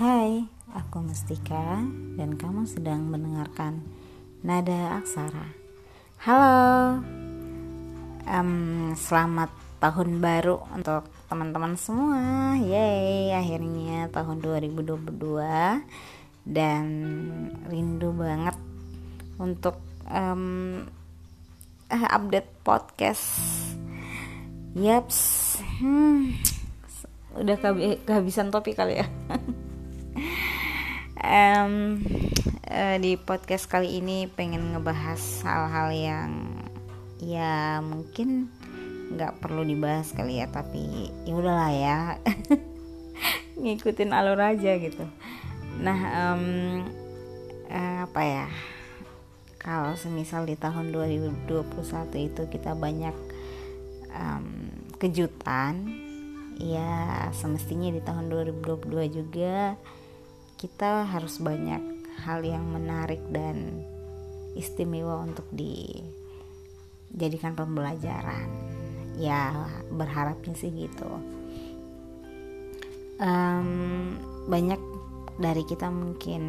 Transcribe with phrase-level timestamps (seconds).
[0.00, 1.76] Hai, aku Mustika
[2.16, 3.84] dan kamu sedang mendengarkan
[4.40, 5.52] Nada Aksara.
[6.24, 7.04] Halo,
[8.24, 12.56] um, selamat tahun baru untuk teman-teman semua.
[12.56, 15.04] Yeay, akhirnya tahun 2022
[16.48, 16.84] dan
[17.68, 18.56] rindu banget
[19.36, 20.80] untuk um,
[21.92, 23.36] update podcast.
[24.72, 26.40] Yaps, hmm,
[27.36, 27.56] udah
[28.08, 29.08] kehabisan topik kali ya.
[31.20, 32.00] um,
[32.68, 36.30] uh, di podcast kali ini pengen ngebahas hal-hal yang
[37.20, 38.48] ya mungkin
[39.12, 41.98] nggak perlu dibahas kali ya tapi ya udahlah ya.
[43.60, 45.04] Ngikutin alur aja gitu.
[45.80, 45.98] Nah
[46.32, 46.44] um,
[47.68, 48.46] uh, apa ya?
[49.60, 51.52] Kalau semisal di tahun 2021
[52.16, 53.12] itu kita banyak
[54.08, 55.84] um, kejutan
[56.56, 59.76] ya semestinya di tahun 2022 juga
[60.60, 61.80] kita harus banyak
[62.20, 63.80] hal yang menarik dan
[64.52, 68.44] istimewa untuk dijadikan pembelajaran.
[69.16, 69.56] Ya
[69.88, 71.08] berharapnya sih gitu.
[73.20, 74.20] Um,
[74.52, 74.80] banyak
[75.40, 76.44] dari kita mungkin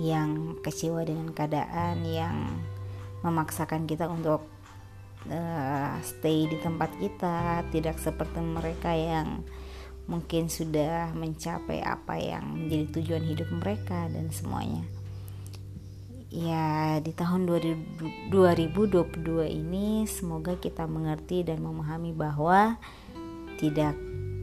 [0.00, 2.48] yang kecewa dengan keadaan yang
[3.20, 4.48] memaksakan kita untuk
[5.28, 9.44] uh, stay di tempat kita tidak seperti mereka yang
[10.10, 14.82] mungkin sudah mencapai apa yang menjadi tujuan hidup mereka dan semuanya.
[16.30, 18.30] Ya, di tahun 2022
[19.50, 22.78] ini semoga kita mengerti dan memahami bahwa
[23.58, 23.94] tidak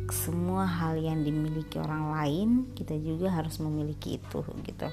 [0.08, 4.88] semua hal yang dimiliki orang lain kita juga harus memiliki itu gitu.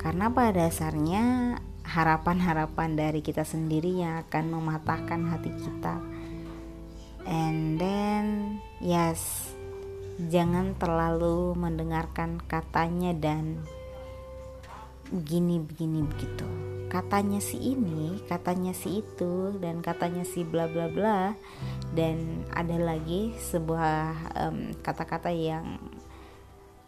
[0.00, 1.56] Karena pada dasarnya
[1.88, 5.96] harapan-harapan dari kita sendiri yang akan mematahkan hati kita.
[7.28, 8.24] And then
[8.80, 9.52] yes,
[10.18, 13.62] jangan terlalu mendengarkan katanya dan
[15.14, 16.44] begini begini begitu.
[16.90, 21.38] Katanya si ini katanya si itu dan katanya si bla bla bla.
[21.94, 24.34] Dan ada lagi sebuah
[24.82, 25.66] kata-kata um, yang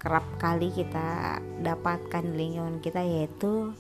[0.01, 3.77] kerap kali kita dapatkan di lingkungan kita yaitu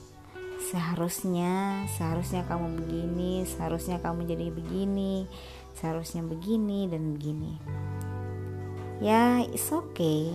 [0.60, 5.24] seharusnya seharusnya kamu begini seharusnya kamu jadi begini
[5.72, 7.56] seharusnya begini dan begini
[9.00, 10.28] ya it's okay.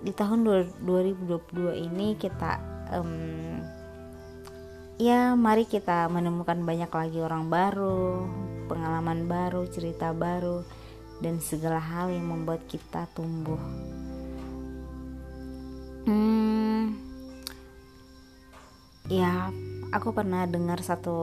[0.00, 0.46] Di tahun
[0.86, 2.62] 2022 ini kita
[2.94, 3.58] um,
[4.96, 8.24] ya mari kita menemukan banyak lagi orang baru
[8.70, 10.62] pengalaman baru cerita baru
[11.18, 13.58] dan segala hal yang membuat kita tumbuh.
[16.06, 16.94] Hmm,
[19.10, 19.50] ya
[19.90, 21.18] aku pernah dengar satu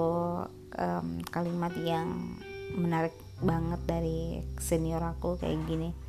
[0.75, 2.35] um, kalimat yang
[2.75, 6.02] menarik banget dari senior aku kayak gini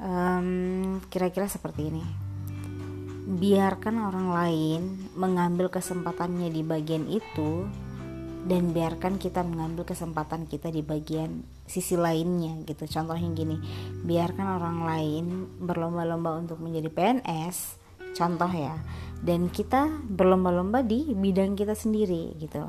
[0.00, 2.04] um, kira-kira seperti ini.
[3.26, 4.82] Biarkan orang lain
[5.18, 7.66] mengambil kesempatannya di bagian itu
[8.46, 12.86] dan biarkan kita mengambil kesempatan kita di bagian sisi lainnya gitu.
[12.86, 13.58] Contohnya gini
[14.06, 15.24] biarkan orang lain
[15.58, 17.82] berlomba-lomba untuk menjadi PNS
[18.14, 18.78] contoh ya
[19.20, 22.62] dan kita berlomba-lomba di bidang kita sendiri gitu.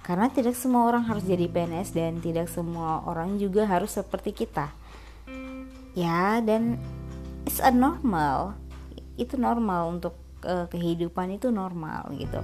[0.00, 4.79] Karena tidak semua orang harus jadi PNS dan tidak semua orang juga harus seperti kita
[5.94, 6.76] ya dan
[7.44, 8.56] it's a normal.
[9.20, 12.40] Itu normal untuk uh, kehidupan itu normal gitu.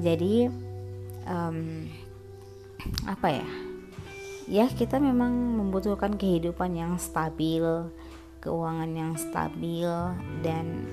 [0.00, 0.50] Jadi
[1.26, 1.88] um,
[3.08, 3.48] apa ya?
[4.46, 7.90] Ya kita memang membutuhkan kehidupan yang stabil
[8.46, 9.90] keuangan yang stabil
[10.46, 10.86] dan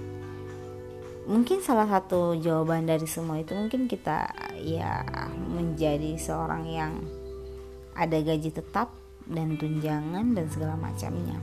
[1.30, 4.28] mungkin salah satu jawaban dari semua itu mungkin kita
[4.58, 5.06] ya
[5.54, 6.94] menjadi seorang yang
[7.94, 8.90] ada gaji tetap
[9.30, 11.38] dan tunjangan dan segala macamnya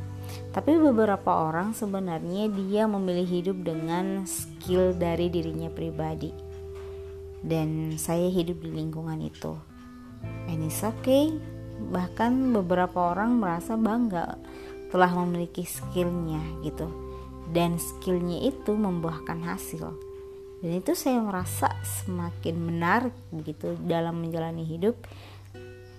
[0.51, 6.35] tapi beberapa orang sebenarnya dia memilih hidup dengan skill dari dirinya pribadi.
[7.41, 9.55] Dan saya hidup di lingkungan itu.
[10.51, 11.33] And it's okay.
[11.81, 14.37] Bahkan beberapa orang merasa bangga
[14.91, 16.91] telah memiliki skillnya gitu.
[17.55, 19.95] Dan skillnya itu membuahkan hasil.
[20.61, 24.99] Dan itu saya merasa semakin menarik begitu dalam menjalani hidup.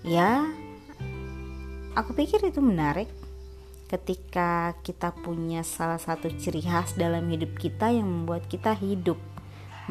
[0.06, 0.46] Ya,
[1.98, 3.10] aku pikir itu menarik
[3.92, 9.20] ketika kita punya salah satu ciri khas dalam hidup kita yang membuat kita hidup,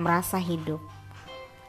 [0.00, 0.80] merasa hidup.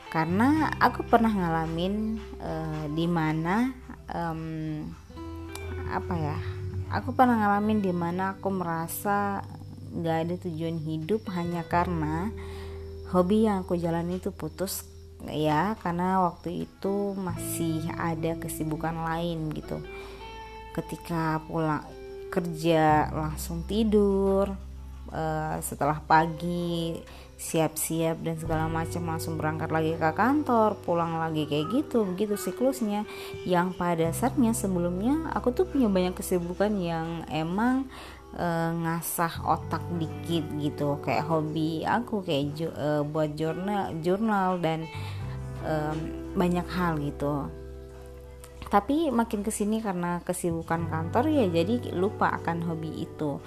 [0.07, 3.75] Karena aku pernah ngalamin uh, di mana
[4.07, 4.87] um,
[5.91, 6.37] apa ya?
[6.95, 9.43] Aku pernah ngalamin di mana aku merasa
[9.91, 12.31] gak ada tujuan hidup hanya karena
[13.11, 14.87] hobi yang aku jalani itu putus
[15.27, 19.83] ya karena waktu itu masih ada kesibukan lain gitu
[20.71, 21.83] ketika pulang
[22.31, 24.47] kerja langsung tidur
[25.11, 26.95] uh, setelah pagi
[27.41, 33.03] siap-siap dan segala macam langsung berangkat lagi ke kantor pulang lagi kayak gitu begitu siklusnya.
[33.49, 37.89] Yang pada dasarnya sebelumnya aku tuh punya banyak kesibukan yang emang
[38.37, 38.45] e,
[38.85, 41.01] ngasah otak dikit gitu.
[41.01, 44.85] Kayak hobi aku kayak ju, e, buat jurnal jurnal dan
[45.65, 45.73] e,
[46.37, 47.49] banyak hal gitu
[48.71, 53.44] tapi makin ke sini karena kesibukan kantor ya jadi lupa akan hobi itu.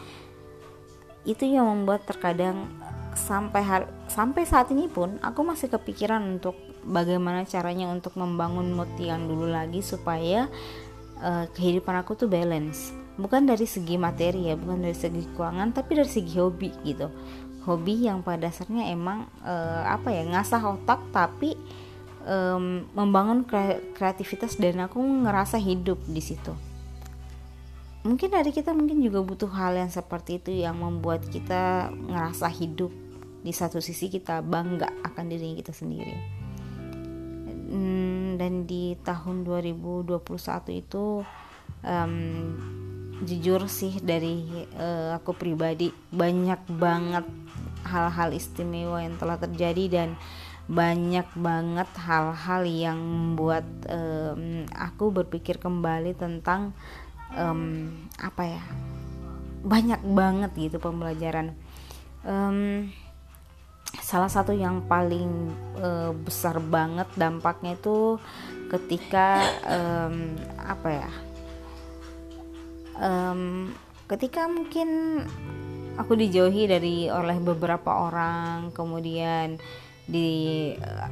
[1.25, 2.69] Itu yang membuat terkadang
[3.17, 6.53] sampai hari, sampai saat ini pun aku masih kepikiran untuk
[6.85, 10.53] bagaimana caranya untuk membangun mood yang dulu lagi supaya
[11.25, 12.93] uh, kehidupan aku tuh balance.
[13.17, 17.09] Bukan dari segi materi ya bukan dari segi keuangan tapi dari segi hobi gitu.
[17.65, 21.56] Hobi yang pada dasarnya emang uh, apa ya ngasah otak tapi
[22.25, 23.44] um, membangun
[23.94, 26.53] kreativitas dan aku ngerasa hidup di situ.
[28.05, 32.93] Mungkin dari kita mungkin juga butuh hal yang seperti itu yang membuat kita ngerasa hidup
[33.41, 36.17] di satu sisi kita bangga akan diri kita sendiri.
[37.75, 40.20] Hmm, dan di tahun 2021
[40.85, 41.25] itu
[41.81, 42.15] um,
[43.25, 44.44] jujur sih dari
[44.77, 47.25] uh, aku pribadi banyak banget
[47.88, 50.09] hal-hal istimewa yang telah terjadi dan
[50.64, 56.72] banyak banget hal-hal yang membuat um, aku berpikir kembali tentang
[57.37, 58.62] um, apa ya
[59.64, 61.52] banyak banget gitu pembelajaran.
[62.25, 62.88] Um,
[64.00, 68.19] salah satu yang paling uh, besar banget dampaknya itu
[68.72, 71.10] ketika um, apa ya
[72.99, 73.70] um,
[74.10, 75.22] ketika mungkin
[75.94, 79.62] aku dijauhi dari oleh beberapa orang kemudian
[80.05, 81.09] di uh,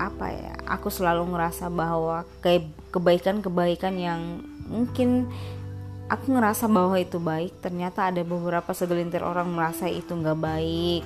[0.00, 5.28] apa ya aku selalu ngerasa bahwa ke kebaikan-kebaikan yang mungkin
[6.08, 11.04] aku ngerasa bahwa itu baik ternyata ada beberapa segelintir orang merasa itu nggak baik.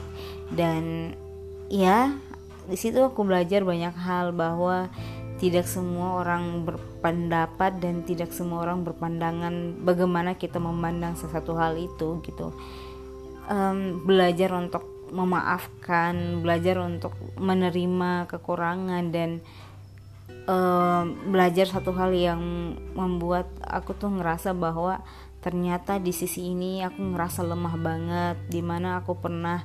[0.54, 1.12] Dan
[1.68, 2.14] ya
[2.64, 4.88] di situ aku belajar banyak hal bahwa
[5.42, 12.22] tidak semua orang berpendapat dan tidak semua orang berpandangan bagaimana kita memandang sesuatu hal itu
[12.24, 12.54] gitu.
[13.44, 19.44] Um, belajar untuk memaafkan belajar untuk menerima kekurangan dan
[21.24, 22.40] belajar satu hal yang
[22.92, 25.00] membuat aku tuh ngerasa bahwa
[25.40, 29.64] ternyata di sisi ini aku ngerasa lemah banget di mana aku pernah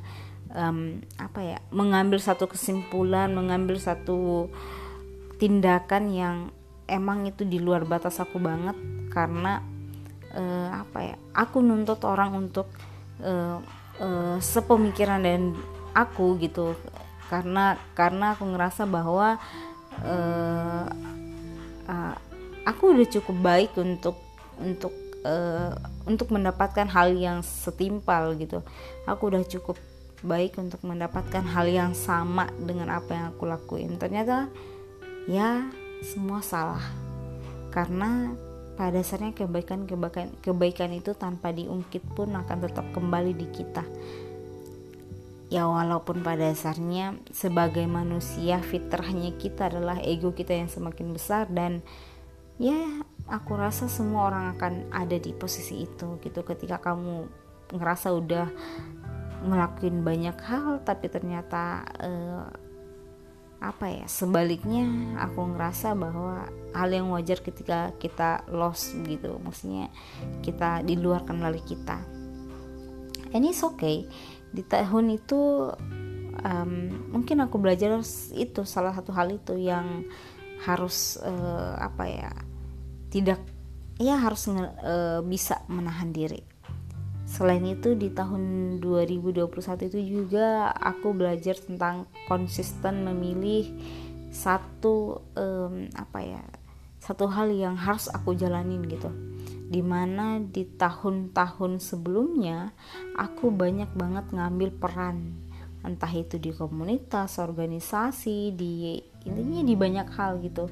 [0.55, 4.47] um, apa ya mengambil satu kesimpulan mengambil satu
[5.35, 6.35] tindakan yang
[6.89, 8.75] emang itu di luar batas aku banget.
[9.09, 9.61] Karena
[10.35, 12.67] uh, apa ya aku nuntut orang untuk
[13.21, 13.61] uh,
[14.01, 15.53] uh, sepemikiran dan
[15.93, 16.73] aku gitu.
[17.29, 19.37] Karena karena aku ngerasa bahwa
[20.01, 20.85] uh,
[21.85, 22.15] uh,
[22.65, 24.17] aku udah cukup baik untuk
[24.57, 24.93] untuk
[25.23, 25.75] uh,
[26.09, 28.65] untuk mendapatkan hal yang setimpal gitu.
[29.05, 29.77] Aku udah cukup
[30.19, 33.95] baik untuk mendapatkan hal yang sama dengan apa yang aku lakuin.
[33.95, 34.51] Ternyata
[35.29, 35.69] ya
[36.03, 36.83] semua salah.
[37.69, 38.33] Karena
[38.79, 39.83] pada dasarnya kebaikan
[40.39, 43.83] kebaikan itu tanpa diungkit pun akan tetap kembali di kita.
[45.51, 51.83] Ya walaupun pada dasarnya sebagai manusia fitrahnya kita adalah ego kita yang semakin besar dan
[52.55, 56.47] ya aku rasa semua orang akan ada di posisi itu gitu.
[56.47, 57.27] Ketika kamu
[57.75, 58.47] ngerasa udah
[59.43, 62.68] ngelakuin banyak hal tapi ternyata eh,
[63.59, 64.87] apa ya sebaliknya
[65.19, 69.91] aku ngerasa bahwa hal yang wajar ketika kita lost gitu maksudnya
[70.39, 71.99] kita diluarkan dari kita.
[73.29, 73.97] Ini oke okay.
[74.49, 75.69] Di tahun itu
[76.41, 76.71] um,
[77.13, 77.99] mungkin aku belajar
[78.33, 80.07] itu salah satu hal itu yang
[80.63, 82.31] harus uh, apa ya
[83.11, 83.39] tidak
[83.99, 86.43] ya harus uh, bisa menahan diri
[87.29, 89.45] selain itu di tahun 2021
[89.85, 93.69] itu juga aku belajar tentang konsisten memilih
[94.33, 96.41] satu um, apa ya
[96.97, 99.13] satu hal yang harus aku jalanin gitu
[99.69, 102.73] di mana di tahun-tahun sebelumnya
[103.13, 105.37] aku banyak banget ngambil peran
[105.79, 110.67] entah itu di komunitas, organisasi, di intinya di banyak hal gitu.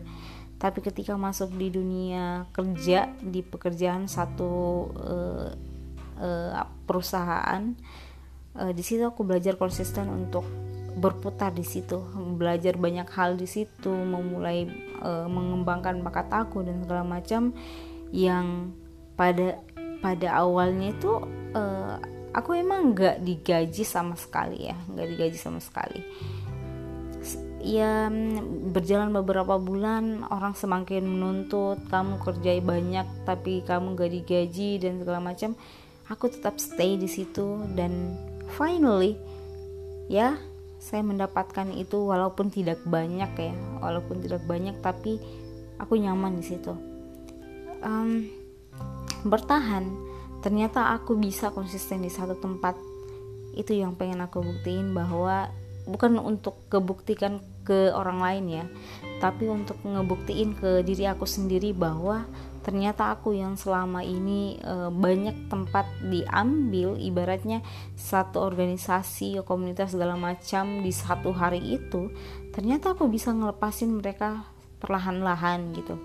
[0.58, 4.52] Tapi ketika masuk di dunia kerja di pekerjaan satu
[4.98, 5.50] uh,
[6.18, 7.74] uh, perusahaan,
[8.58, 10.46] uh, di situ aku belajar konsisten untuk
[10.98, 12.02] berputar di situ,
[12.36, 14.66] belajar banyak hal di situ, memulai
[15.06, 17.54] uh, mengembangkan bakat aku dan segala macam
[18.10, 18.74] yang
[19.14, 19.62] pada
[20.02, 21.22] pada awalnya itu
[21.54, 21.98] uh,
[22.34, 26.02] aku emang nggak digaji sama sekali ya nggak digaji sama sekali.
[27.58, 28.08] Ya
[28.72, 35.20] berjalan beberapa bulan orang semakin menuntut kamu kerja banyak tapi kamu gak digaji dan segala
[35.20, 35.58] macam
[36.08, 38.16] aku tetap stay di situ dan
[38.56, 39.20] finally
[40.08, 40.40] ya
[40.80, 45.20] saya mendapatkan itu walaupun tidak banyak ya walaupun tidak banyak tapi
[45.82, 46.74] aku nyaman di situ.
[47.82, 48.30] Um,
[49.26, 49.86] bertahan.
[50.42, 52.78] Ternyata aku bisa konsisten di satu tempat.
[53.58, 55.50] Itu yang pengen aku buktiin bahwa
[55.90, 58.66] bukan untuk kebuktikan ke orang lain ya
[59.24, 62.28] tapi untuk ngebuktiin ke diri aku sendiri bahwa
[62.68, 67.64] ternyata aku yang selama ini e, banyak tempat diambil ibaratnya
[67.96, 72.12] satu organisasi komunitas segala macam di satu hari itu
[72.52, 74.44] ternyata aku bisa ngelepasin mereka
[74.84, 75.96] perlahan-lahan gitu.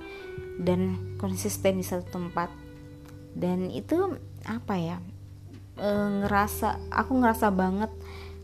[0.60, 2.52] Dan konsisten di satu tempat.
[3.32, 4.96] Dan itu apa ya
[5.80, 5.90] e,
[6.22, 7.90] ngerasa aku ngerasa banget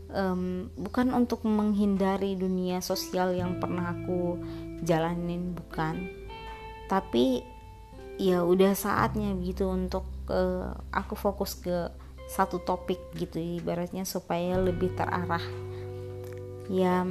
[0.09, 4.41] um, bukan untuk menghindari dunia sosial yang pernah aku
[4.81, 6.09] jalanin bukan.
[6.89, 7.45] Tapi
[8.19, 11.87] ya udah saatnya gitu untuk uh, aku fokus ke
[12.27, 15.41] satu topik gitu ibaratnya supaya lebih terarah.
[16.69, 17.01] Ya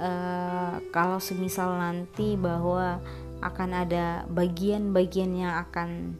[0.00, 2.98] uh, kalau semisal nanti bahwa
[3.44, 6.18] akan ada bagian-bagian yang akan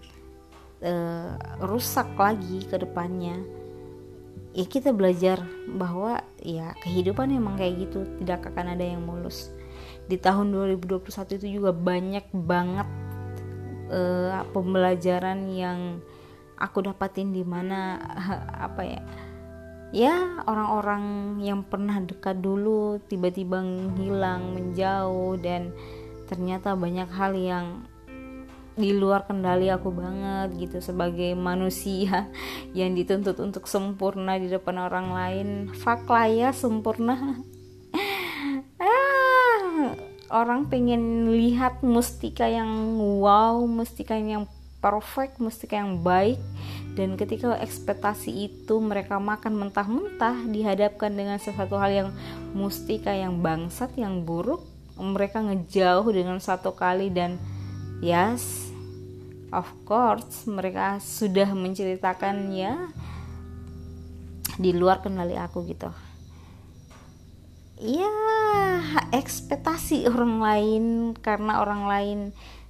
[0.84, 1.34] uh,
[1.64, 3.40] rusak lagi ke depannya
[4.54, 5.42] ya kita belajar
[5.75, 9.50] bahwa ya kehidupan emang kayak gitu tidak akan ada yang mulus.
[10.06, 11.11] Di tahun 2021
[11.42, 12.87] itu juga banyak banget
[13.91, 16.00] uh, pembelajaran yang
[16.59, 17.99] aku dapatin di mana
[18.69, 19.03] apa ya
[19.95, 23.62] ya orang-orang yang pernah dekat dulu tiba-tiba
[23.95, 25.71] hilang menjauh dan
[26.26, 27.67] ternyata banyak hal yang
[28.75, 32.26] di luar kendali aku banget gitu sebagai manusia
[32.79, 35.49] yang dituntut untuk sempurna di depan orang lain.
[35.71, 37.38] Lah ya sempurna
[40.33, 44.49] orang pengen lihat mustika yang wow mustika yang
[44.85, 46.37] perfect mustika yang baik.
[46.95, 52.11] Dan ketika ekspektasi itu mereka makan mentah-mentah dihadapkan dengan sesuatu hal yang
[52.54, 54.62] mustika yang bangsat yang buruk
[54.99, 57.35] mereka ngejauh dengan satu kali dan
[57.99, 58.71] yes
[59.50, 62.78] of course mereka sudah menceritakan ya
[64.54, 65.90] di luar kendali aku gitu
[67.78, 68.11] ya
[69.11, 70.85] ekspektasi orang lain
[71.19, 72.21] karena orang lain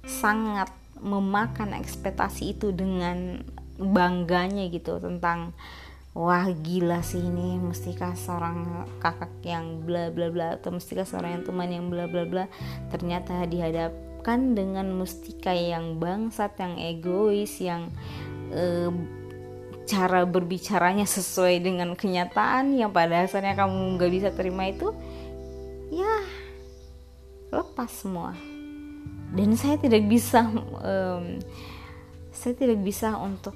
[0.05, 0.69] sangat
[1.01, 3.45] memakan ekspektasi itu dengan
[3.77, 5.51] bangganya gitu tentang
[6.15, 11.45] wah gila sih ini mestikah seorang kakak yang bla bla bla atau mestikah seorang yang
[11.45, 12.45] teman yang bla bla bla
[12.89, 17.91] ternyata dihadapkan dengan mustika yang bangsat yang egois yang
[18.55, 18.89] eh,
[19.85, 24.89] cara berbicaranya sesuai dengan kenyataan yang pada dasarnya kamu nggak bisa terima itu
[25.93, 26.25] ya
[27.53, 28.33] lepas semua.
[29.35, 30.47] Dan saya tidak bisa
[30.81, 31.37] um,
[32.33, 33.53] saya tidak bisa untuk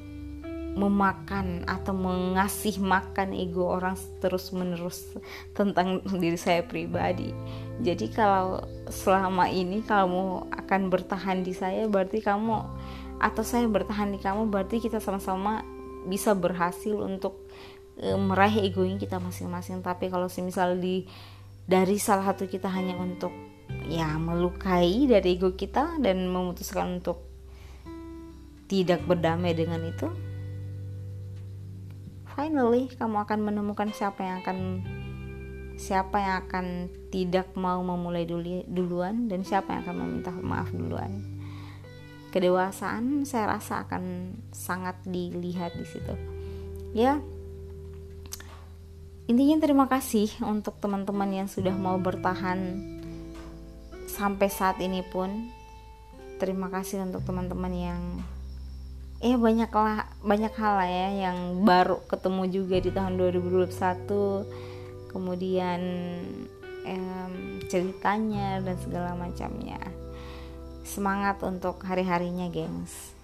[0.79, 5.01] memakan atau mengasih makan ego orang terus menerus
[5.57, 7.33] tentang diri saya pribadi.
[7.81, 12.63] Jadi kalau selama ini kamu akan bertahan di saya berarti kamu
[13.19, 17.50] atau saya bertahan di kamu berarti kita sama-sama bisa berhasil untuk
[18.00, 19.84] e, meraih egonya kita masing-masing.
[19.84, 21.03] Tapi kalau semisal di
[21.70, 23.32] dari salah satu kita hanya untuk
[23.86, 27.25] ya melukai dari ego kita dan memutuskan untuk
[28.70, 30.10] tidak berdamai dengan itu
[32.38, 34.58] finally kamu akan menemukan siapa yang akan
[35.79, 36.65] siapa yang akan
[37.10, 41.38] tidak mau memulai dulu, duluan dan siapa yang akan meminta maaf duluan
[42.29, 46.13] kedewasaan saya rasa akan sangat dilihat di situ.
[46.93, 47.21] Ya.
[49.29, 52.81] Intinya terima kasih untuk teman-teman yang sudah mau bertahan
[54.09, 55.53] sampai saat ini pun.
[56.41, 58.01] Terima kasih untuk teman-teman yang
[59.19, 65.81] eh banyaklah banyak hal lah ya yang baru ketemu juga di tahun 2021 kemudian
[66.88, 67.33] em,
[67.67, 69.75] ceritanya dan segala macamnya
[70.89, 73.18] semangat untuk hari-harinya gengs